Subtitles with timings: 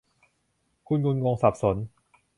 [0.87, 1.77] คุณงุนงงสับสน